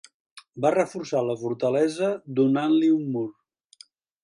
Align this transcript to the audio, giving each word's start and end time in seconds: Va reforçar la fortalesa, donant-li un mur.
Va 0.63 0.71
reforçar 0.75 1.21
la 1.27 1.35
fortalesa, 1.41 2.09
donant-li 2.41 2.91
un 2.97 3.07
mur. 3.19 3.27